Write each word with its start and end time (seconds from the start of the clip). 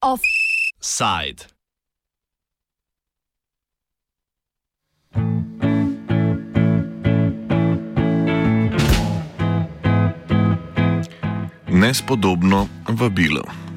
Offside. 0.00 1.46
Nespodobno 11.68 12.68
vabilo. 12.86 13.71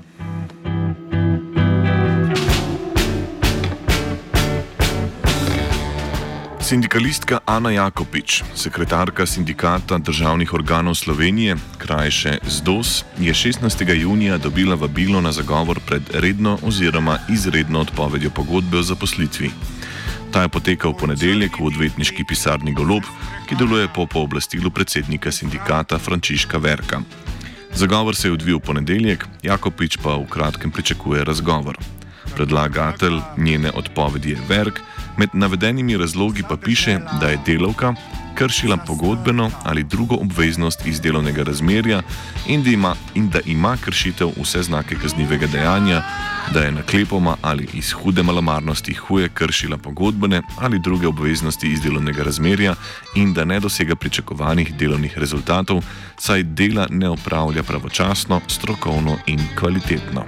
Sindikalistka 6.65 7.45
Ana 7.45 7.69
Jakopič, 7.69 8.41
sekretarka 8.57 9.25
sindikata 9.25 9.97
državnih 9.97 10.53
organov 10.53 10.95
Slovenije, 10.95 11.55
krajše 11.77 12.39
ZDOS, 12.41 13.03
je 13.19 13.33
16. 13.33 13.93
junija 14.01 14.37
dobila 14.37 14.75
vabilo 14.75 15.21
na 15.21 15.31
zagovor 15.31 15.79
pred 15.85 16.01
redno 16.13 16.57
oziroma 16.63 17.19
izredno 17.29 17.79
odpovedjo 17.79 18.29
pogodbe 18.29 18.77
o 18.77 18.81
zaposlitvi. 18.81 19.51
Ta 20.31 20.41
je 20.41 20.49
potekal 20.49 20.91
v 20.91 20.97
ponedeljek 20.97 21.59
v 21.59 21.69
odvetniški 21.69 22.25
pisarni 22.25 22.73
Golob, 22.73 23.05
ki 23.45 23.55
deluje 23.55 23.85
po 23.93 24.07
pooblastilu 24.09 24.71
predsednika 24.71 25.31
sindikata 25.31 25.99
Frančiška 25.99 26.57
Verka. 26.57 27.01
Zagovor 27.73 28.15
se 28.15 28.27
je 28.27 28.33
odvil 28.33 28.57
v 28.57 28.65
ponedeljek, 28.65 29.27
Jakopič 29.43 30.01
pa 30.01 30.17
v 30.17 30.25
kratkem 30.25 30.71
pričakuje 30.71 31.23
razgovor. 31.23 31.77
Predlagatelj 32.35 33.21
njene 33.37 33.71
odpovedi 33.71 34.29
je 34.29 34.41
Verk. 34.49 34.81
Med 35.17 35.29
navedenimi 35.33 35.97
razlogi 35.97 36.43
pa 36.49 36.57
piše, 36.57 36.99
da 37.19 37.27
je 37.27 37.39
delavka 37.45 37.93
kršila 38.35 38.77
pogodbeno 38.77 39.51
ali 39.63 39.83
drugo 39.83 40.15
obveznost 40.15 40.85
iz 40.85 41.01
delovnega 41.01 41.43
razmerja 41.43 42.01
in 42.47 42.63
da 42.63 42.69
ima, 42.69 42.95
in 43.13 43.29
da 43.29 43.39
ima 43.45 43.77
kršitev 43.85 44.29
vse 44.41 44.63
znake 44.63 44.95
kaznivega 45.01 45.47
dejanja, 45.47 46.01
da 46.53 46.59
je 46.59 46.71
naklepoma 46.71 47.37
ali 47.41 47.67
iz 47.73 47.91
hude 47.91 48.23
malomarnosti 48.23 48.93
huje 48.93 49.29
kršila 49.29 49.77
pogodbene 49.77 50.41
ali 50.59 50.79
druge 50.79 51.07
obveznosti 51.07 51.67
iz 51.67 51.81
delovnega 51.81 52.23
razmerja 52.23 52.75
in 53.15 53.33
da 53.33 53.45
ne 53.45 53.59
dosega 53.59 53.95
pričakovanih 53.95 54.75
delovnih 54.75 55.17
rezultatov, 55.17 55.83
saj 56.17 56.43
dela 56.43 56.87
ne 56.89 57.09
opravlja 57.09 57.63
pravočasno, 57.63 58.41
strokovno 58.47 59.17
in 59.25 59.39
kvalitetno. 59.59 60.25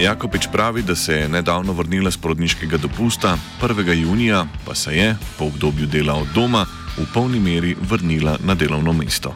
Jakopič 0.00 0.48
pravi, 0.52 0.82
da 0.82 0.94
se 0.96 1.14
je 1.14 1.28
nedavno 1.28 1.72
vrnila 1.72 2.10
z 2.10 2.16
porodniškega 2.16 2.76
dopusta, 2.76 3.38
1. 3.62 3.92
junija 3.92 4.46
pa 4.66 4.74
se 4.74 4.92
je, 4.92 5.16
po 5.38 5.44
obdobju 5.44 5.86
dela 5.86 6.14
od 6.14 6.28
doma, 6.34 6.66
v 6.98 7.06
polni 7.14 7.40
meri 7.40 7.76
vrnila 7.80 8.36
na 8.44 8.54
delovno 8.54 8.92
mesto. 8.92 9.34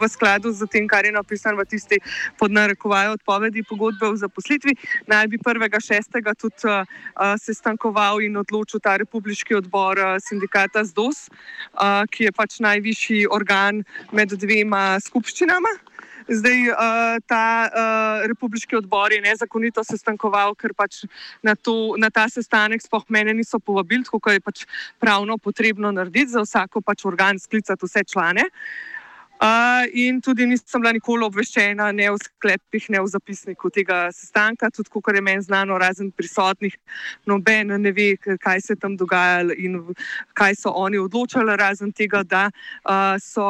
V 0.00 0.08
skladu 0.08 0.52
z 0.52 0.68
tem, 0.68 0.84
kar 0.84 1.08
je 1.08 1.12
napisano 1.12 1.56
v 1.56 1.64
tisti 1.64 1.96
podnarekovaji 2.36 3.08
odpovedi 3.08 3.64
pogodbe 3.64 4.06
o 4.06 4.16
zaposlitvi, 4.16 4.76
naj 5.08 5.26
bi 5.26 5.38
1.6. 5.38 6.20
tudi 6.36 6.68
uh, 6.68 6.84
sestankoval 7.40 8.20
in 8.20 8.36
odločil 8.36 8.80
ta 8.80 8.96
republiški 9.00 9.56
odbor 9.56 9.96
uh, 9.96 10.20
sindikata 10.20 10.84
ZDOS, 10.84 11.32
uh, 11.32 12.04
ki 12.12 12.28
je 12.28 12.32
pač 12.32 12.60
najvišji 12.60 13.24
organ 13.32 13.84
med 14.12 14.36
dvema 14.36 15.00
skupščinama. 15.00 15.95
Zdaj, 16.28 16.58
uh, 16.70 17.18
ta 17.26 17.44
uh, 17.70 18.26
republiški 18.26 18.76
odbor 18.76 19.12
je 19.12 19.20
nezakonito 19.22 19.84
sestankoval, 19.86 20.56
ker 20.58 20.74
pač 20.74 21.04
na, 21.42 21.54
to, 21.54 21.94
na 21.98 22.10
ta 22.10 22.26
sestanek 22.28 22.82
sploh 22.82 23.06
mene 23.08 23.34
niso 23.34 23.60
povabili, 23.62 24.02
tako 24.04 24.34
je 24.34 24.42
pač 24.42 24.64
pravno 24.98 25.38
potrebno 25.38 25.92
narediti 25.94 26.34
za 26.34 26.42
vsako 26.42 26.82
pač 26.82 27.06
organ 27.06 27.38
sklicati 27.38 27.86
vse 27.86 28.04
člane. 28.10 28.50
Uh, 28.50 28.95
Uh, 29.36 29.84
in 29.92 30.20
tudi 30.20 30.46
nisem 30.48 30.80
bila 30.80 30.94
nikoli 30.96 31.26
obveščena, 31.26 31.90
ne 31.92 32.06
v 32.08 32.16
sklepih, 32.16 32.86
ne 32.88 33.02
v 33.04 33.10
zapisniku 33.12 33.68
tega 33.68 34.06
sestanka, 34.08 34.70
tudi 34.72 34.88
ko 34.88 35.02
je 35.12 35.20
meni 35.20 35.44
znano, 35.44 35.76
razen 35.76 36.08
prisotnih, 36.08 36.72
noben 37.28 37.74
ne 37.76 37.92
ve, 37.92 38.16
kaj 38.16 38.60
se 38.64 38.72
je 38.72 38.80
tam 38.80 38.96
dogajalo 38.96 39.52
in 39.52 39.76
kaj 40.32 40.56
so 40.56 40.72
oni 40.72 40.96
odločali, 40.96 41.52
razen 41.52 41.92
tega, 41.92 42.22
da 42.24 42.46
uh, 42.48 43.20
so 43.20 43.44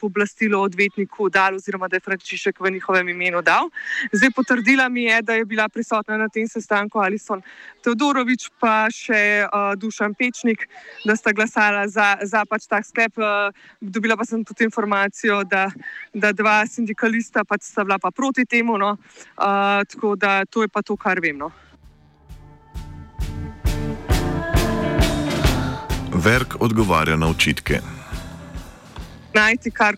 pooblastilo 0.00 0.64
odvetniku 0.66 1.30
dal, 1.30 1.60
oziroma 1.62 1.86
da 1.86 2.00
je 2.00 2.06
Frančišek 2.08 2.58
v 2.58 2.74
njihovem 2.74 3.14
imenu 3.14 3.38
dal. 3.42 3.70
Zdaj 4.10 4.34
potrdila 4.34 4.88
mi 4.88 5.06
je, 5.06 5.22
da 5.22 5.38
je 5.38 5.46
bila 5.46 5.68
prisotna 5.68 6.18
na 6.18 6.26
tem 6.28 6.48
sestanku 6.50 6.98
Alison 6.98 7.38
Teodorovič, 7.86 8.48
pa 8.58 8.90
še 8.90 9.46
uh, 9.46 9.78
Dušan 9.78 10.18
Pečnik, 10.18 10.66
da 11.06 11.14
sta 11.14 11.30
glasala 11.30 11.86
za, 11.86 12.16
za 12.26 12.42
pač 12.50 12.66
tak 12.66 12.82
sklep. 12.82 13.14
Uh, 13.14 13.54
dobila 13.78 14.18
pa 14.18 14.26
sem 14.26 14.42
tudi 14.42 14.66
informacijo 14.66 15.19
situacijo, 15.20 15.44
da, 15.44 15.70
da 16.14 16.32
dva 16.32 16.66
sindikalista 16.66 17.44
pač 17.44 17.62
sta 17.62 17.84
bila 17.84 17.98
pa 17.98 18.10
proti 18.10 18.44
temu. 18.44 18.78
No. 18.78 18.90
Uh, 18.90 19.84
tako 19.88 20.16
da 20.16 20.44
to 20.44 20.62
je 20.62 20.68
pa 20.68 20.82
to, 20.82 20.96
kar 20.96 21.20
vem. 21.20 21.38
No. 21.38 21.50
Verk 26.14 26.56
odgovarja 26.60 27.16
na 27.16 27.28
očitke. 27.28 27.80
Najti 29.34 29.70
kar. 29.70 29.96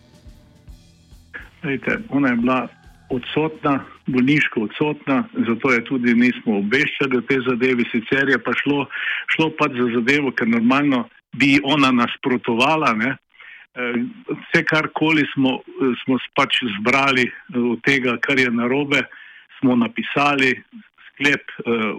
Lejte, 1.63 1.99
ona 2.09 2.29
je 2.29 2.35
bila 2.35 2.67
odsotna, 3.09 3.85
bolniško 4.07 4.61
odsotna, 4.61 5.23
zato 5.47 5.71
je 5.71 5.83
tudi 5.85 6.13
nismo 6.13 6.57
obveščali 6.59 7.17
o 7.17 7.21
tej 7.21 7.39
zadevi. 7.47 7.85
Sicer 7.91 8.29
je 8.29 8.39
pa 8.43 8.51
šlo, 8.61 8.85
šlo 9.35 9.49
pač 9.59 9.77
za 9.79 9.89
zadevo, 9.95 10.31
ker 10.31 10.47
normalno 10.47 11.07
bi 11.33 11.57
ona 11.63 11.91
nasprotovala, 11.91 12.93
ne, 12.93 13.15
vse, 13.75 14.63
kar 14.69 14.89
koli 14.93 15.25
smo, 15.33 15.59
eh, 15.61 15.93
smo 16.03 16.17
pač 16.37 16.61
zbrali 16.79 17.25
eh, 17.27 17.59
od 17.59 17.81
tega, 17.85 18.17
kar 18.21 18.39
je 18.39 18.51
narobe, 18.51 19.03
smo 19.59 19.75
napisali. 19.75 20.55
Sklep 21.13 21.51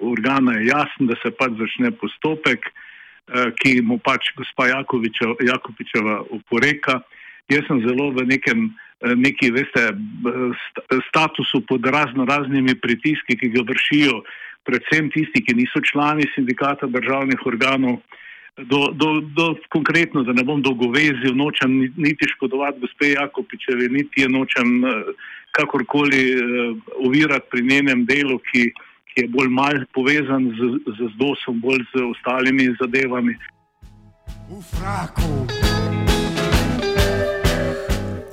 organa 0.02 0.56
je 0.58 0.66
jasen, 0.66 1.06
da 1.06 1.14
se 1.22 1.30
pač 1.30 1.52
začne 1.54 1.92
postopek, 1.94 2.66
ki 3.62 3.76
mu 3.86 4.00
pač 4.02 4.32
gospa 4.34 4.66
Jakovičeva 4.66 6.16
oporeka. 6.34 6.96
Jaz 7.48 7.62
sem 7.68 7.78
zelo 7.86 8.08
v 8.10 8.26
nekem, 8.26 8.64
neki, 9.14 9.52
veste, 9.54 9.84
statusu 11.06 11.62
pod 11.70 11.86
razno 11.86 12.26
raznimi 12.26 12.74
pritiski, 12.74 13.38
ki 13.38 13.52
ga 13.54 13.62
vršijo 13.70 14.18
predvsem 14.64 15.10
tisti, 15.12 15.44
ki 15.44 15.56
niso 15.56 15.80
člani 15.84 16.26
sindikata 16.34 16.88
državnih 16.90 17.46
organov 17.46 18.00
do, 18.56 18.92
do, 18.92 19.20
do, 19.20 19.54
konkretno, 19.68 20.22
da 20.22 20.32
ne 20.32 20.44
bom 20.44 20.62
dolgovezil, 20.62 21.34
nočem 21.34 21.70
niti 21.96 22.28
škodovati 22.36 22.80
gospe 22.80 23.10
Jakopičevi, 23.10 23.88
niti 23.88 24.20
je 24.20 24.28
nočem 24.28 24.84
eh, 24.84 24.90
kakorkoli 25.50 26.22
eh, 26.32 27.40
pri 27.50 27.62
njenem 27.62 28.04
delu, 28.06 28.38
ki, 28.38 28.70
ki 29.10 29.20
je 29.20 29.28
bolj 29.28 29.48
mal 29.48 29.84
povezan 29.94 30.50
z, 30.54 30.78
z 30.86 31.10
ZDOS-om, 31.14 31.60
bolj 31.60 31.82
z 31.94 32.02
ostalimi 32.10 32.70
zadevami. 32.80 33.34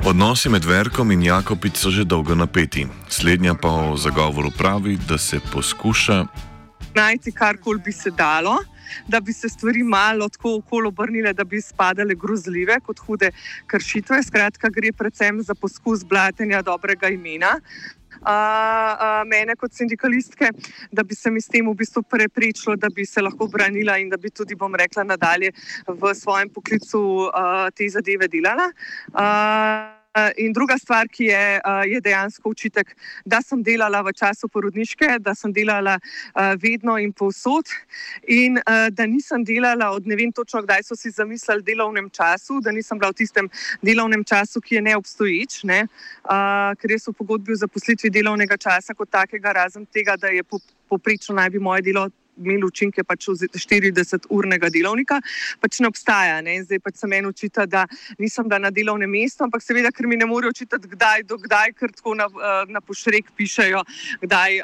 Odnosi 0.06 0.50
med 0.50 0.66
Verkom 0.66 1.12
in 1.12 1.22
Jakopic 1.22 1.78
so 1.78 1.90
že 1.90 2.04
dolgo 2.06 2.36
napeti. 2.36 2.86
Slednja 3.10 3.54
pa 3.54 3.70
o 3.70 3.98
zagovoru 3.98 4.52
pravi, 4.58 4.98
da 5.10 5.18
se 5.18 5.40
poskuša 5.54 6.26
najti 6.96 7.32
karkoli 7.32 7.80
bi 7.86 7.92
se 7.92 8.12
dalo 8.12 8.58
da 9.08 9.20
bi 9.20 9.34
se 9.34 9.50
stvari 9.50 9.84
malo 9.84 10.30
tako 10.30 10.56
okolo 10.56 10.90
obrnile, 10.90 11.34
da 11.34 11.44
bi 11.44 11.62
spadale 11.62 12.16
grozljive 12.16 12.80
kot 12.86 13.00
hude 13.00 13.32
kršitve. 13.68 14.24
Skratka, 14.24 14.70
gre 14.70 14.92
predvsem 14.92 15.42
za 15.42 15.56
poskus 15.56 16.06
blatenja 16.06 16.62
dobrega 16.62 17.10
imena. 17.10 17.58
Uh, 18.22 18.28
uh, 18.28 19.24
mene 19.26 19.56
kot 19.58 19.74
sindikalistke, 19.74 20.52
da 20.92 21.04
bi 21.04 21.16
se 21.16 21.32
mi 21.32 21.42
s 21.42 21.50
tem 21.50 21.66
v 21.66 21.74
bistvu 21.74 22.04
preprečilo, 22.06 22.76
da 22.78 22.92
bi 22.94 23.06
se 23.06 23.22
lahko 23.22 23.48
branila 23.50 23.96
in 23.98 24.12
da 24.14 24.18
bi 24.18 24.30
tudi, 24.30 24.54
bom 24.56 24.76
rekla, 24.78 25.08
nadalje 25.10 25.50
v 25.88 26.14
svojem 26.14 26.52
poklicu 26.54 27.02
uh, 27.26 27.66
te 27.74 27.90
zadeve 27.90 28.30
delala. 28.30 28.70
Eh, 28.70 29.91
in 30.38 30.54
druga 30.54 30.78
stvar, 30.78 31.08
ki 31.08 31.26
je, 31.26 31.56
eh, 31.56 31.84
je 31.88 32.02
dejansko 32.02 32.50
učitek, 32.50 32.96
da 33.26 33.42
sem 33.42 33.64
delala 33.64 34.02
v 34.02 34.14
času 34.14 34.48
porodniške, 34.48 35.20
da 35.20 35.36
sem 35.36 35.54
delala 35.54 36.00
eh, 36.00 36.56
vedno 36.62 36.98
in 36.98 37.14
povsod, 37.14 37.66
in 38.28 38.60
da 38.92 39.06
nisem 39.06 39.44
delala 39.44 39.92
od 39.92 40.08
ne 40.08 40.16
vem 40.16 40.32
točno, 40.32 40.62
kdaj 40.62 40.84
so 40.84 40.96
si 40.96 41.12
zamislili 41.12 41.64
delovnem 41.64 42.10
času, 42.10 42.60
da 42.62 42.72
nisem 42.72 43.00
bila 43.00 43.12
v 43.12 43.14
tistem 43.14 43.50
delovnem 43.82 44.24
času, 44.24 44.62
ki 44.62 44.76
je 44.76 44.82
neobstoječ, 44.82 45.64
ne? 45.64 45.88
ker 46.82 46.94
so 47.00 47.14
pogodbi 47.14 47.54
o 47.54 47.56
zaposlitvi 47.56 48.10
delovnega 48.10 48.58
časa 48.58 48.94
kot 48.94 49.10
takega, 49.10 49.52
razen 49.52 49.86
tega, 49.86 50.16
da 50.18 50.28
je 50.28 50.44
poprečno 50.90 51.36
naj 51.36 51.50
bi 51.50 51.60
moje 51.60 51.82
delo 51.82 52.10
imeli 52.42 52.66
učinke 52.66 53.04
pač 53.08 53.28
40-urnega 53.32 54.70
delovnika, 54.74 55.20
pač 55.62 55.80
ne 55.80 55.90
obstaja. 55.92 56.42
Ne? 56.46 56.58
Zdaj 56.66 56.82
pač 56.84 57.02
se 57.02 57.10
meni 57.10 57.30
učita, 57.30 57.66
da 57.66 57.86
nisem 58.20 58.48
bila 58.50 58.60
na 58.68 58.72
delovnem 58.74 59.10
mestu, 59.10 59.46
ampak 59.46 59.64
seveda, 59.64 59.92
ker 59.94 60.08
mi 60.10 60.18
ne 60.20 60.28
morejo 60.30 60.54
učitati, 60.56 60.90
kdaj 60.92 61.26
do 61.30 61.38
kdaj, 61.42 61.74
ker 61.80 61.94
tako 61.96 62.16
na, 62.18 62.28
na 62.70 62.82
pošrek 62.82 63.32
pišejo, 63.38 63.84
kdaj, 64.24 64.60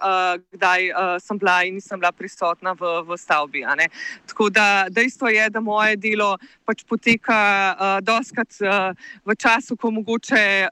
kdaj 0.57 0.89
sem 1.23 1.41
bila 1.41 1.57
in 1.67 1.77
nisem 1.77 1.99
bila 1.99 2.11
prisotna 2.11 2.73
v, 2.77 2.93
v 3.07 3.17
stavbi. 3.19 3.63
Tako 4.27 4.49
da 4.53 4.87
dejstvo 4.89 5.31
je, 5.33 5.49
da 5.49 5.61
moje 5.63 5.95
delo 6.01 6.35
pač 6.67 6.83
poteka 6.87 7.39
doskrat 8.03 8.59
v 9.25 9.35
času, 9.35 9.77
ko 9.77 9.91
mogoče 9.91 10.67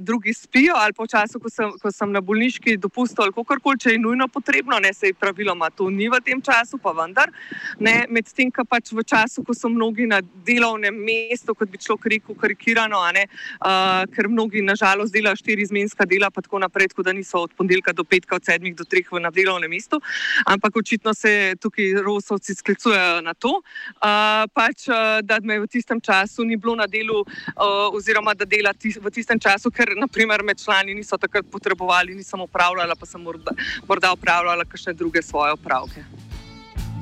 drugi 0.00 0.34
spijo 0.34 0.74
ali 0.76 0.92
pa 0.92 1.04
v 1.04 1.12
času, 1.12 1.40
ko 1.40 1.50
sem, 1.50 1.72
ko 1.80 1.92
sem 1.92 2.12
na 2.12 2.20
bolniški 2.20 2.76
dopustu 2.80 3.22
ali 3.24 3.32
kakorkoli, 3.32 3.80
če 3.80 3.94
je 3.94 4.02
nujno 4.02 4.28
potrebno, 4.28 4.78
ne 4.78 4.92
se 4.94 5.12
je 5.12 5.14
praviloma 5.14 5.70
to 5.70 5.90
ni 5.90 6.08
v 6.08 6.20
tem 6.24 6.40
času, 6.42 6.78
pa 6.80 6.92
vendar. 6.96 7.30
Medtem, 7.78 8.50
ko 8.50 8.64
pač 8.64 8.92
v 8.92 9.04
času, 9.04 9.44
ko 9.44 9.54
so 9.54 9.68
mnogi 9.68 10.06
na 10.08 10.20
delovnem 10.46 10.94
mestu, 10.94 11.54
kot 11.54 11.70
bi 11.70 11.78
človek 11.78 12.08
rekel, 12.14 12.36
karikirano, 12.38 13.00
ne, 13.14 13.26
uh, 13.60 14.04
ker 14.10 14.28
mnogi 14.30 14.62
nažalost 14.64 15.12
delajo 15.14 15.36
štiri 15.40 15.64
izmenska 15.66 16.06
dela, 16.08 16.30
pa 16.30 16.42
tako 16.44 16.62
naprej, 16.62 16.92
tako 16.92 17.04
da 17.06 17.12
niso 17.12 17.44
od 17.44 17.52
ponedeljka 17.56 17.92
do 17.92 18.04
petka, 18.04 18.36
od 18.36 18.44
sedmih 18.44 18.74
do 18.76 18.84
treh 18.84 19.06
na 19.20 19.30
delovnem 19.30 19.70
mestu, 19.70 20.00
ampak 20.46 20.76
očitno 20.76 21.14
se 21.14 21.54
tukaj 21.60 22.00
rosovci 22.02 22.54
sklicujejo 22.54 23.20
na 23.24 23.34
to, 23.34 23.60
uh, 23.60 24.44
pač, 24.54 24.88
uh, 24.88 25.20
da 25.22 25.38
me 25.42 25.60
v 25.60 25.68
tistem 25.70 26.00
času 26.00 26.44
ni 26.44 26.56
bilo 26.56 26.76
na 26.78 26.86
delu, 26.86 27.20
uh, 27.20 27.94
oziroma 27.94 28.34
da 28.34 28.44
dela 28.48 28.72
tis, 28.72 28.98
v 29.00 29.12
tistem 29.12 29.40
času, 29.40 29.70
ker 29.70 29.94
naprimer 29.98 30.42
med 30.42 30.60
člani 30.60 30.94
niso 30.94 31.18
takrat 31.20 31.46
potrebovali, 31.50 32.14
nisem 32.14 32.40
upravljala, 32.40 32.96
pa 32.96 33.06
sem 33.06 33.22
morda, 33.22 33.54
morda 33.88 34.12
upravljala 34.12 34.64
kakšne 34.64 34.94
druge 34.94 35.22
svoje 35.22 35.52
opravke. 35.52 36.04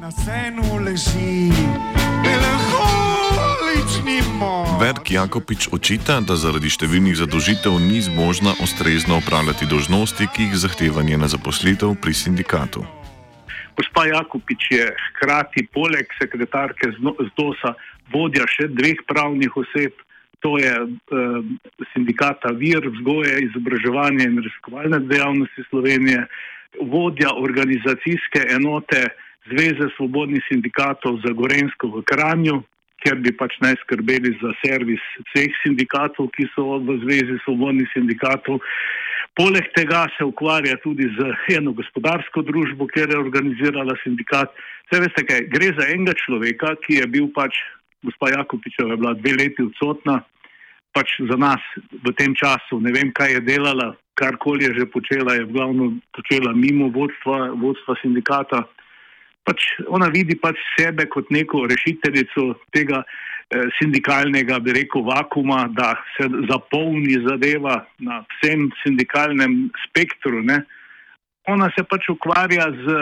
Na 0.03 0.11
senu 0.11 0.63
leži 0.85 1.55
melanholični 2.25 4.19
mož. 4.39 4.67
Verk 4.83 5.11
Jakopič 5.11 5.69
očita, 5.71 6.17
da 6.27 6.35
zaradi 6.35 6.73
številnih 6.75 7.15
zadožitev 7.21 7.79
ni 7.79 8.03
zmožna 8.03 8.51
ustrezno 8.67 9.21
upravljati 9.23 9.71
dožnosti, 9.71 10.27
ki 10.35 10.49
jih 10.49 10.59
zahteva 10.65 11.07
njena 11.07 11.31
zaposlitev 11.31 11.95
pri 12.03 12.19
sindikatu. 12.19 12.83
Gospa 13.79 14.11
Jakopič 14.11 14.63
je 14.75 14.91
hkrati 14.91 15.71
poleg 15.71 16.11
sekretarke 16.19 16.91
ZDOS-a 16.99 17.79
vodja 18.11 18.51
še 18.51 18.75
dveh 18.75 19.07
pravnih 19.07 19.55
oseb, 19.55 19.95
to 20.43 20.59
je 20.59 20.75
eh, 20.83 20.87
sindikata 21.95 22.51
VIR, 22.51 22.91
vzgoje, 22.91 23.39
izobraževanje 23.47 24.27
in 24.27 24.43
raziskovalne 24.43 25.07
dejavnosti 25.07 25.63
Slovenije, 25.71 26.27
vodja 26.91 27.39
organizacijske 27.39 28.51
enote 28.51 29.13
Zveze 29.51 29.91
svobodnih 29.97 30.43
sindikatov 30.47 31.19
za 31.25 31.33
Gorensko 31.35 31.91
v 31.99 32.03
Kranju, 32.07 32.63
kjer 33.03 33.19
bi 33.19 33.33
pač 33.35 33.57
naj 33.63 33.75
skrbeli 33.83 34.31
za 34.39 34.53
servis 34.63 35.03
vseh 35.27 35.51
sindikatov, 35.65 36.31
ki 36.37 36.47
so 36.55 36.79
v 36.79 36.99
Zvezi 37.03 37.41
svobodnih 37.43 37.91
sindikatov. 37.91 38.63
Poleg 39.35 39.67
tega 39.75 40.05
se 40.17 40.25
ukvarja 40.25 40.77
tudi 40.85 41.09
z 41.17 41.33
eno 41.57 41.73
gospodarsko 41.73 42.45
družbo, 42.47 42.87
kjer 42.87 43.11
je 43.11 43.19
organizirala 43.19 43.97
sindikat. 44.05 44.53
Vse 44.87 45.01
veste, 45.01 45.25
kaj 45.27 45.49
gre 45.51 45.73
za 45.79 45.89
enega 45.89 46.15
človeka, 46.21 46.77
ki 46.85 47.01
je 47.01 47.07
bil 47.09 47.31
pač, 47.35 47.57
gospa 48.05 48.31
Jakopičeva 48.35 48.93
je 48.93 49.01
bila 49.01 49.15
dve 49.17 49.33
leti 49.41 49.65
odsotna, 49.65 50.21
pač 50.93 51.17
za 51.31 51.39
nas 51.41 51.65
v 52.05 52.13
tem 52.15 52.37
času, 52.37 52.79
ne 52.85 52.93
vem, 52.93 53.11
kaj 53.17 53.39
je 53.39 53.43
delala, 53.49 53.95
karkoli 54.15 54.69
je 54.69 54.83
že 54.83 54.87
počela, 54.93 55.35
je 55.35 55.49
glavno 55.49 55.97
počela 56.13 56.53
mimo 56.53 56.93
vodstva, 56.93 57.57
vodstva 57.57 57.97
sindikata. 58.05 58.69
Pač 59.43 59.65
ona 59.91 60.07
vidi 60.13 60.37
pač 60.39 60.61
sebe 60.77 61.09
kot 61.11 61.31
neko 61.35 61.65
rešiteljico 61.71 62.53
tega 62.75 63.03
eh, 63.03 63.67
sindikalnega, 63.79 64.61
bi 64.63 64.77
rekel, 64.79 65.03
vakuma, 65.09 65.65
da 65.75 65.97
se 66.15 66.29
zapolni 66.51 67.19
zadeva 67.27 67.83
na 67.99 68.23
vsem 68.37 68.69
sindikalnem 68.85 69.67
spektru. 69.89 70.45
Ne. 70.47 70.63
Ona 71.51 71.73
se 71.75 71.83
pač 71.83 72.07
ukvarja 72.13 72.71
z 72.85 72.99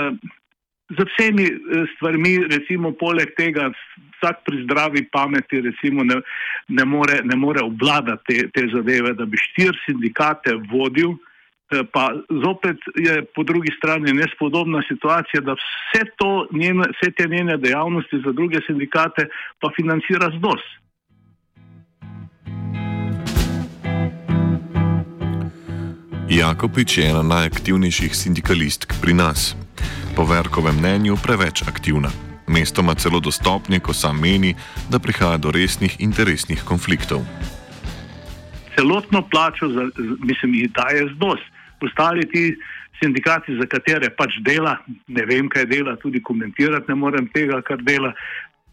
z 0.90 1.04
vsemi 1.06 1.46
eh, 1.46 1.87
stvarmi, 1.94 2.50
recimo, 2.50 2.92
poleg 2.92 3.31
tega, 3.38 3.70
vsak 4.19 4.42
pri 4.44 4.62
zdravi 4.64 5.06
pameti, 5.12 5.62
recimo, 5.62 6.04
ne, 6.04 6.20
ne, 6.69 6.84
more, 6.84 7.20
ne 7.25 7.37
more 7.37 7.62
obvladati 7.62 8.26
te, 8.26 8.48
te 8.54 8.66
zadeve, 8.75 9.14
da 9.14 9.26
bi 9.26 9.38
štiri 9.38 9.78
sindikate 9.87 10.56
vodil. 10.72 11.14
Eh, 11.70 11.87
pa 11.93 12.11
zopet 12.44 12.76
je 12.96 13.25
po 13.34 13.43
drugi 13.43 13.70
strani 13.78 14.12
nespodobna 14.12 14.82
situacija, 14.88 15.40
da 15.40 15.55
vse, 15.55 16.02
njene, 16.52 16.84
vse 16.93 17.12
te 17.12 17.28
njene 17.28 17.56
dejavnosti 17.56 18.22
za 18.25 18.32
druge 18.32 18.58
sindikate 18.67 19.28
pa 19.61 19.70
financira 19.76 20.31
ZDOS. 20.37 20.64
Jakopič 26.28 26.99
je 26.99 27.11
ena 27.11 27.22
najaktivnejših 27.22 28.16
sindikalistk 28.16 28.94
pri 29.02 29.14
nas 29.14 29.56
po 30.16 30.25
Verkovem 30.25 30.76
mnenju 30.78 31.16
preveč 31.23 31.62
aktivna. 31.62 32.11
Mestoma 32.46 32.94
celo 32.94 33.20
dostopni, 33.20 33.81
ko 33.81 33.93
sam 33.93 34.20
meni, 34.20 34.55
da 34.90 34.99
prihaja 34.99 35.38
do 35.38 35.50
resnih 35.50 36.00
interesnih 36.00 36.62
konfliktov. 36.66 37.23
Celotno 38.75 39.23
plačo, 39.31 39.69
za, 39.69 39.87
mislim, 40.23 40.55
je 40.55 40.69
daje 40.69 41.06
zdos. 41.14 41.40
Ostali 41.81 42.29
ti 42.29 42.56
sindikati, 43.03 43.56
za 43.56 43.67
katere 43.67 44.11
pač 44.17 44.37
dela, 44.44 44.77
ne 45.09 45.25
vem, 45.27 45.49
kaj 45.49 45.67
dela, 45.71 45.97
tudi 45.97 46.21
komentirati 46.23 46.93
ne 46.93 46.97
morem 47.00 47.29
tega, 47.32 47.62
kar 47.62 47.82
dela. 47.82 48.12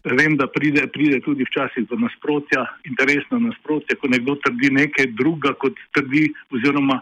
Vem, 0.04 0.36
da 0.38 0.46
pride, 0.46 0.86
pride 0.94 1.18
tudi 1.24 1.44
včasih 1.44 1.88
do 1.90 1.96
nasprotja, 1.98 2.62
interesno 2.86 3.40
nasprotje, 3.42 3.96
ko 3.98 4.08
nekdo 4.08 4.36
trdi 4.44 4.70
nekaj 4.72 5.10
druga, 5.18 5.52
kot 5.58 5.76
trdi, 5.96 6.28
oziroma 6.54 7.00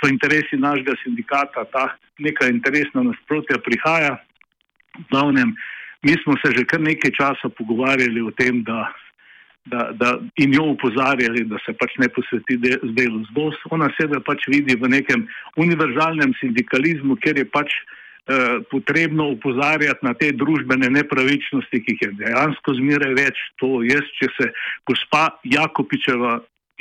so 0.00 0.10
interesi 0.10 0.58
našega 0.58 0.96
sindikata, 1.04 1.64
ta 1.72 1.86
neka 2.18 2.50
interesna 2.50 3.04
nasprotja 3.06 3.60
prihaja. 3.62 4.16
V 4.98 5.06
glavnem, 5.12 5.54
mi 6.02 6.16
smo 6.24 6.34
se 6.42 6.50
že 6.56 6.66
kar 6.68 6.82
nekaj 6.82 7.14
časa 7.14 7.48
pogovarjali 7.48 8.20
o 8.20 8.34
tem, 8.36 8.60
da, 8.66 8.90
da, 9.64 9.90
da 9.94 10.18
in 10.42 10.54
jo 10.54 10.64
upozarjali, 10.74 11.44
da 11.50 11.58
se 11.66 11.74
pač 11.78 11.94
ne 12.02 12.08
posveti 12.08 12.58
de, 12.62 12.76
z 12.82 12.94
delu 12.98 13.22
z 13.24 13.34
BOS. 13.36 13.58
Ona 13.70 13.90
sebe 14.00 14.20
pač 14.24 14.46
vidi 14.50 14.76
v 14.78 14.90
nekem 14.90 15.26
univerzalnem 15.56 16.34
sindikalizmu, 16.40 17.18
ker 17.22 17.38
je 17.38 17.48
pač. 17.48 17.74
Eh, 18.22 18.60
potrebno 18.70 19.24
upozarjati 19.34 20.06
na 20.06 20.12
te 20.14 20.28
družbene 20.30 20.86
nepravičnosti, 20.94 21.80
ki 21.82 21.94
jih 21.96 22.02
je 22.04 22.10
dejansko 22.20 22.74
zmeraj 22.78 23.16
več. 23.18 23.40
To 23.58 23.80
jaz, 23.82 24.06
če 24.20 24.28
se 24.36 24.46
gospa 24.86 25.24
Jakopičeva 25.42 26.36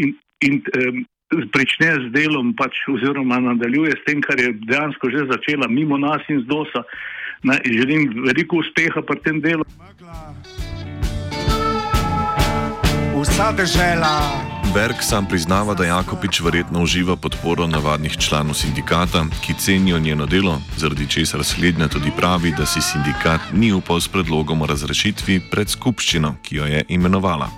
in, 0.06 0.14
in, 0.46 0.62
in 0.78 1.50
prične 1.50 1.96
z 2.04 2.12
delom, 2.14 2.54
pač, 2.54 2.78
oziroma 2.94 3.40
nadaljuje 3.42 3.98
s 3.98 4.06
tem, 4.06 4.22
kar 4.22 4.38
je 4.38 4.54
dejansko 4.70 5.10
že 5.10 5.26
začela 5.34 5.66
mimo 5.66 5.98
nas 5.98 6.22
in 6.30 6.44
z 6.44 6.46
dosa, 6.46 6.86
na, 7.42 7.58
želim 7.66 8.22
veliko 8.22 8.62
uspeha 8.62 9.02
pri 9.02 9.26
tem 9.26 9.42
delu. 9.42 9.66
Vsa 13.42 13.52
država. 13.52 14.22
Berg 14.74 14.96
sam 15.02 15.26
priznava, 15.26 15.74
da 15.74 15.86
Jakopič 15.86 16.40
verjetno 16.42 16.84
uživa 16.84 17.16
podporo 17.16 17.68
navadnih 17.68 18.18
članov 18.18 18.54
sindikata, 18.54 19.26
ki 19.46 19.54
cenijo 19.60 20.00
njeno 20.00 20.26
delo, 20.26 20.62
zaradi 20.78 21.08
česar 21.10 21.44
slednja 21.44 21.88
tudi 21.88 22.12
pravi, 22.18 22.54
da 22.58 22.66
si 22.66 22.82
sindikat 22.82 23.42
ni 23.54 23.74
upal 23.74 24.02
s 24.02 24.08
predlogom 24.08 24.62
o 24.62 24.66
razrešitvi 24.66 25.40
pred 25.52 25.70
skupščino, 25.70 26.36
ki 26.44 26.56
jo 26.56 26.66
je 26.66 26.86
imenovala. 26.90 27.50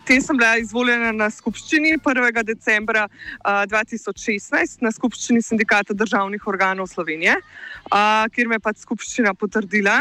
Potem 0.00 0.22
sem 0.22 0.36
bila 0.36 0.56
izvoljena 0.56 1.12
na 1.12 1.30
skupščini 1.30 1.98
1. 1.98 2.42
decembra 2.44 3.04
uh, 3.04 3.50
2016 3.68 4.80
na 4.80 4.92
skupščini 4.92 5.42
sindikata 5.42 5.94
državnih 5.94 6.46
organov 6.46 6.86
Slovenije, 6.86 7.36
uh, 7.36 8.24
kjer 8.32 8.48
me 8.48 8.56
je 8.56 8.64
pač 8.64 8.80
skupščina 8.88 9.34
potrdila 9.34 10.00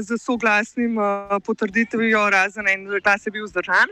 z 0.00 0.18
soglasnim 0.18 0.96
potrditvijo, 1.46 2.30
razen 2.30 2.68
en 2.68 2.86
rezultat 2.86 3.26
je 3.26 3.30
bil 3.30 3.46
zdržan. 3.46 3.88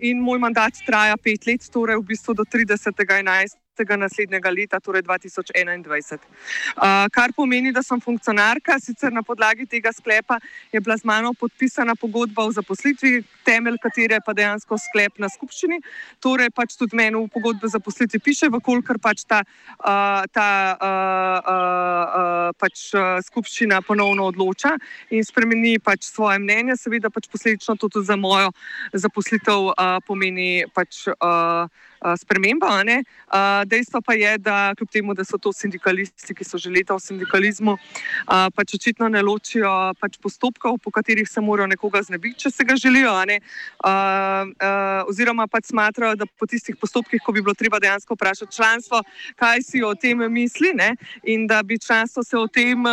In 0.00 0.20
moj 0.20 0.38
mandat 0.38 0.80
traja 0.86 1.16
pet 1.16 1.46
let, 1.46 1.68
torej 1.72 2.00
v 2.00 2.06
bistvu 2.12 2.34
do 2.34 2.44
30.11 2.44 2.96
tega 2.96 3.20
naslednjega 3.84 4.50
leta, 4.50 4.80
torej 4.80 5.02
2021. 5.02 6.18
Uh, 6.76 7.06
kar 7.12 7.32
pomeni, 7.36 7.72
da 7.72 7.82
sem 7.82 8.00
funkcionarka, 8.00 8.78
sicer 8.80 9.12
na 9.12 9.22
podlagi 9.22 9.66
tega 9.66 9.92
sklepa 9.92 10.38
je 10.72 10.80
bila 10.80 10.96
z 10.96 11.04
mano 11.04 11.32
podpisana 11.34 11.94
pogodba 11.94 12.44
o 12.44 12.52
zaposlitvi, 12.52 13.22
temelj 13.44 13.78
katere 13.82 14.20
pa 14.24 14.32
dejansko 14.32 14.78
sklep 14.78 15.18
na 15.18 15.28
skupščini. 15.28 15.80
Torej, 16.20 16.50
pač 16.50 16.76
tudi 16.76 16.96
meni 16.96 17.16
v 17.16 17.28
pogodbi 17.32 17.66
o 17.66 17.72
zaposlitvi 17.72 18.18
piše, 18.18 18.48
vkolikor 18.50 18.98
pač 19.02 19.24
ta, 19.28 19.42
uh, 19.80 20.24
ta 20.32 20.48
uh, 20.76 21.38
uh, 21.40 22.50
pač, 22.58 22.90
uh, 22.94 23.18
skupščina 23.26 23.82
ponovno 23.86 24.30
odloča 24.32 24.76
in 25.10 25.24
spremeni 25.24 25.78
pač 25.78 26.08
svoje 26.08 26.40
mnenje, 26.42 26.78
seveda 26.80 27.10
pač 27.10 27.28
posledično 27.32 27.76
to 27.76 27.88
tudi 27.88 28.06
za 28.06 28.16
mojo 28.16 28.52
zaposlitev 28.92 29.72
uh, 29.72 29.98
pomeni 30.06 30.64
pač. 30.74 31.06
Uh, 31.16 31.68
sprememba. 32.14 32.84
Dejstvo 33.66 34.00
pa 34.00 34.14
je, 34.14 34.38
da 34.38 34.74
kljub 34.78 34.90
temu, 34.90 35.14
da 35.14 35.24
so 35.24 35.38
to 35.38 35.52
sindikalisti, 35.52 36.34
ki 36.34 36.44
so 36.44 36.58
že 36.58 36.70
leta 36.70 36.94
v 36.94 37.02
sindikalizmu, 37.02 37.76
pač 38.26 38.74
očitno 38.78 39.08
ne 39.08 39.22
ločijo 39.22 39.92
pač 40.00 40.18
postopkov, 40.22 40.78
po 40.82 40.90
katerih 40.90 41.28
se 41.28 41.40
morajo 41.40 41.66
nekoga 41.74 42.02
znebiti, 42.02 42.46
če 42.46 42.50
se 42.50 42.64
ga 42.64 42.76
želijo. 42.76 43.12
Oziroma 45.10 45.46
pač 45.50 45.72
smatrajo, 45.72 46.14
da 46.16 46.26
po 46.26 46.46
tistih 46.46 46.76
postopkih, 46.80 47.20
ko 47.22 47.32
bi 47.32 47.42
bilo 47.42 47.54
treba 47.54 47.80
dejansko 47.82 48.14
vprašati 48.14 48.56
članstvo, 48.56 49.02
kaj 49.36 49.62
si 49.62 49.82
o 49.82 49.94
tem 49.94 50.22
misli 50.32 50.72
ne? 50.74 50.94
in 51.22 51.46
da 51.46 51.62
bi 51.62 51.78
članstvo 51.78 52.22
se 52.22 52.38
o 52.38 52.46
tem 52.46 52.84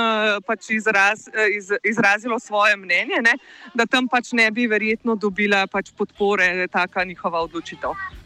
pač 0.46 0.70
izraz, 0.70 1.28
iz, 1.58 1.72
izrazilo 1.84 2.40
svoje 2.40 2.78
mnenje, 2.78 3.22
ne? 3.22 3.38
da 3.74 3.86
tam 3.86 4.08
pač 4.08 4.34
ne 4.34 4.50
bi 4.52 4.68
verjetno 4.68 5.16
dobila 5.16 5.68
pač 5.68 5.92
podpore 5.98 6.68
taka 6.68 7.04
njihova 7.04 7.42
odločitev. 7.46 8.23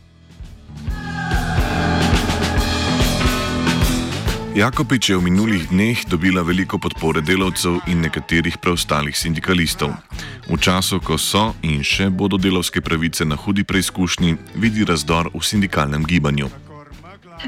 Jakopič 4.57 5.13
je 5.13 5.17
v 5.21 5.29
minulih 5.29 5.69
dneh 5.69 5.93
dobila 6.09 6.41
veliko 6.41 6.81
podpore 6.81 7.21
delavcev 7.21 7.77
in 7.93 8.01
nekaterih 8.01 8.57
preostalih 8.57 9.13
sindikalistov. 9.13 9.93
V 10.49 10.57
času, 10.57 10.97
ko 10.97 11.13
so 11.13 11.53
in 11.61 11.85
še 11.85 12.09
bodo 12.09 12.41
delovske 12.41 12.81
pravice 12.81 13.21
na 13.21 13.37
hudi 13.37 13.61
preizkušnji, 13.61 14.57
vidi 14.57 14.81
razdor 14.81 15.29
v 15.29 15.45
sindikalnem 15.45 16.01
gibanju. 16.09 16.66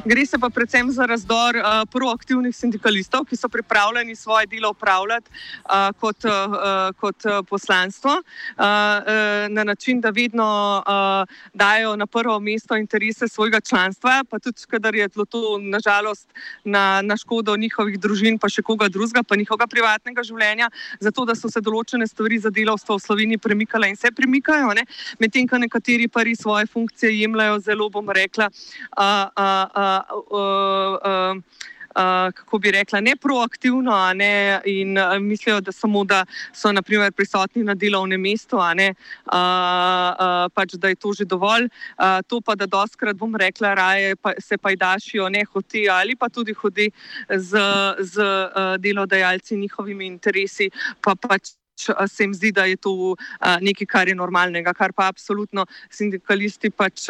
Gre 0.06 0.26
se 0.26 0.38
pa 0.40 0.50
predvsem 0.50 0.92
za 0.92 1.06
razdor 1.06 1.56
uh, 1.60 1.84
proaktivnih 1.92 2.56
sindikalistov, 2.56 3.26
ki 3.28 3.36
so 3.36 3.50
pripravljeni 3.50 4.16
svoje 4.16 4.46
delo 4.48 4.70
upravljati 4.72 5.28
uh, 5.28 5.92
kot, 6.00 6.24
uh, 6.24 6.96
kot 7.00 7.26
poslanstvo, 7.50 8.12
uh, 8.12 8.64
uh, 8.64 9.50
na 9.50 9.64
način, 9.64 10.00
da 10.02 10.10
vedno 10.10 10.84
uh, 10.88 11.36
dajo 11.54 11.96
na 11.96 12.06
prvo 12.06 12.40
mesto 12.40 12.78
interese 12.78 13.28
svojega 13.28 13.60
članstva, 13.60 14.24
pa 14.30 14.40
tudi, 14.40 14.64
kadar 14.68 14.96
je 14.96 15.10
to 15.10 15.60
nažalost 15.62 16.28
na, 16.64 17.02
na 17.02 17.18
škodo 17.18 17.58
njihovih 17.58 18.00
družin, 18.00 18.40
pa 18.40 18.50
še 18.50 18.62
koga 18.62 18.88
drugega, 18.88 19.24
pa 19.24 19.36
njihovega 19.36 19.68
privatnega 19.68 20.24
življenja, 20.24 20.70
zato 21.00 21.26
da 21.26 21.36
so 21.36 21.50
se 21.50 21.62
določene 21.62 22.08
stvari 22.08 22.40
za 22.40 22.50
delovstvo 22.50 22.96
v 22.96 23.04
Sloveniji 23.04 23.38
premikale 23.38 23.90
in 23.90 24.00
se 24.00 24.12
premikajo, 24.16 24.72
medtem 25.20 25.48
ko 25.48 25.58
nekateri 25.58 26.08
pa 26.08 26.24
res 26.24 26.40
svoje 26.40 26.68
funkcije 26.72 27.12
jemljajo 27.20 27.60
zelo, 27.60 27.90
bom 27.90 28.10
rekla. 28.10 28.48
Uh, 28.96 29.28
uh, 29.36 29.66
uh, 29.76 29.89
uh, 30.32 31.42
Uh, 31.90 32.30
kako 32.36 32.60
bi 32.62 32.72
rekla, 32.72 33.00
ne 33.02 33.16
proaktivno, 33.18 34.14
ne, 34.14 34.62
in 34.66 34.98
uh, 34.98 35.18
mislijo, 35.20 35.58
da 35.62 35.72
samo 35.72 36.04
da 36.04 36.20
so 36.54 36.72
naprimer, 36.72 37.12
prisotni 37.12 37.64
na 37.64 37.74
delovnem 37.74 38.22
mestu, 38.22 38.60
ne, 38.76 38.92
uh, 39.26 39.34
uh, 39.34 40.46
pač, 40.54 40.78
da 40.78 40.94
je 40.94 40.96
to 40.96 41.14
že 41.18 41.26
dovolj. 41.26 41.66
Uh, 41.98 42.22
to 42.28 42.42
pa, 42.46 42.56
da 42.56 42.70
doskrat 42.70 43.18
bom 43.18 43.36
rekla, 43.36 43.74
raje 43.74 44.16
pa, 44.16 44.36
se 44.40 44.58
pajdašijo 44.58 45.30
ne 45.30 45.44
hoti 45.50 45.88
ali 45.90 46.16
pa 46.16 46.30
tudi 46.30 46.54
hodi 46.54 46.92
z, 47.30 47.58
z 48.00 48.22
uh, 48.22 48.78
delodajalci 48.78 49.58
njihovimi 49.58 50.06
interesi, 50.06 50.70
pa 51.02 51.16
pač 51.16 51.59
se 51.84 52.24
jim 52.24 52.34
zdi, 52.34 52.52
da 52.52 52.66
je 52.66 52.76
to 52.76 53.16
nekaj, 53.62 53.88
kar 53.88 54.08
je 54.08 54.16
normalnega, 54.16 54.74
kar 54.74 54.94
pa 54.94 55.08
absolutno 55.08 55.66
sindikalisti 55.90 56.70
pač 56.70 57.08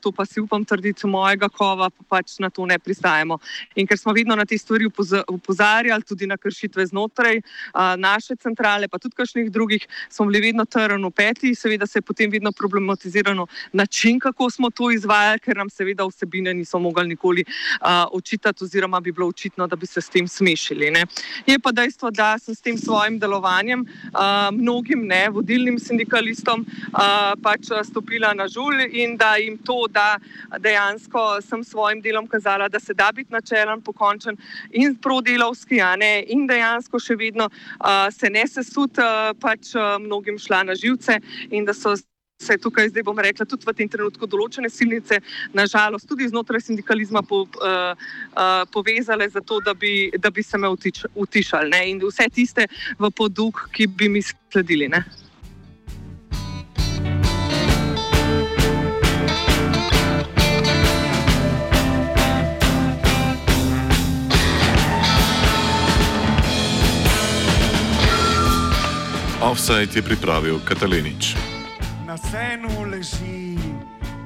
to 0.00 0.12
pa 0.12 0.24
si 0.26 0.40
upam 0.40 0.64
trditi 0.64 1.06
mojega 1.06 1.48
kova, 1.48 1.90
pa 1.90 2.04
pač 2.16 2.38
na 2.38 2.50
to 2.50 2.66
ne 2.66 2.78
pristajamo. 2.78 3.38
In 3.76 3.86
ker 3.86 3.98
smo 3.98 4.12
vedno 4.12 4.36
na 4.36 4.44
te 4.44 4.58
stvari 4.58 4.86
upozarjali, 4.86 6.02
tudi 6.02 6.26
na 6.26 6.36
kršitve 6.36 6.86
znotraj 6.86 7.40
naše 7.98 8.36
centrale, 8.36 8.88
pa 8.88 8.98
tudi 8.98 9.16
kakšnih 9.16 9.50
drugih, 9.50 9.86
smo 10.08 10.26
bili 10.26 10.46
vedno 10.46 10.64
trn 10.64 11.04
v 11.04 11.10
peti, 11.10 11.54
seveda 11.54 11.86
se 11.86 11.98
je 11.98 12.02
potem 12.06 12.30
vedno 12.30 12.52
problematizirano 12.52 13.46
način, 13.72 14.20
kako 14.20 14.50
smo 14.50 14.70
to 14.70 14.90
izvajali, 14.90 15.40
ker 15.40 15.56
nam 15.56 15.70
seveda 15.70 16.06
vsebine 16.06 16.54
niso 16.54 16.78
mogli 16.78 17.08
nikoli 17.08 17.44
očitati 18.12 18.64
oziroma 18.64 19.00
bi 19.00 19.12
bilo 19.12 19.26
očitno, 19.28 19.66
da 19.66 19.76
bi 19.76 19.86
se 19.86 20.00
s 20.00 20.08
tem 20.08 20.28
smešili. 20.28 20.90
Ne. 20.90 21.06
Je 21.46 21.58
pa 21.58 21.72
dejstvo, 21.72 22.10
da 22.10 22.38
sem 22.38 22.54
s 22.54 22.60
tem 22.60 22.78
svojim 22.78 23.18
delom 23.18 23.33
delovanjem, 23.34 23.84
mnogim 24.52 25.06
ne, 25.06 25.28
vodilnim 25.30 25.78
sindikalistom, 25.78 26.64
pač 27.42 27.70
stopila 27.84 28.34
na 28.34 28.46
žul 28.48 28.86
in 28.90 29.16
da 29.16 29.34
jim 29.36 29.58
to, 29.58 29.86
da 29.90 30.18
dejansko 30.58 31.40
sem 31.42 31.64
svojim 31.64 32.00
delom 32.00 32.26
kazala, 32.26 32.68
da 32.68 32.80
se 32.80 32.94
da 32.94 33.10
biti 33.12 33.32
načelen, 33.32 33.82
pokončen 33.82 34.36
in 34.70 34.94
prodelovski, 34.96 35.80
in 36.26 36.46
dejansko 36.46 36.98
še 36.98 37.16
vedno 37.16 37.48
se 38.12 38.30
ne 38.30 38.46
sesut, 38.46 38.98
pač 39.40 39.74
mnogim 40.00 40.38
šla 40.38 40.62
na 40.70 40.74
živce 40.74 41.18
in 41.50 41.64
da 41.64 41.74
so 41.74 41.96
se 42.44 42.58
tukaj, 42.60 42.88
zdaj 42.92 43.02
bom 43.02 43.18
rekla, 43.18 43.46
tudi 43.48 43.66
v 43.66 43.74
tem 43.76 43.88
trenutku 43.88 44.28
določene 44.28 44.68
silnice, 44.70 45.20
nažalost, 45.56 46.08
tudi 46.08 46.28
znotraj 46.28 46.66
sindikalizma 46.68 47.24
po, 47.24 47.44
uh, 47.48 47.96
uh, 48.36 48.62
povezale 48.72 49.28
za 49.32 49.40
to, 49.40 49.60
da 49.64 49.74
bi, 49.74 50.12
da 50.18 50.30
bi 50.30 50.44
se 50.44 50.60
me 50.60 50.68
utič, 50.68 51.04
utišali 51.14 51.72
ne? 51.72 51.82
in 51.90 52.00
vse 52.04 52.28
tiste 52.32 52.68
v 52.98 53.10
poduk, 53.10 53.68
ki 53.72 53.88
bi 53.88 54.08
mi 54.08 54.22
sledili. 54.22 54.88
Ne? 54.88 55.04
Offside 69.44 69.92
je 69.94 70.02
pripravil 70.02 70.56
Katalinič 70.64 71.53
vseeno 72.24 72.82
leži. 72.90 73.58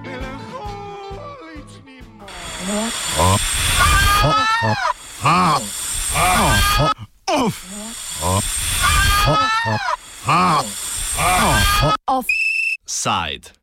Melanholični 0.04 2.02
mož. 2.66 2.94
Offside. 12.06 13.57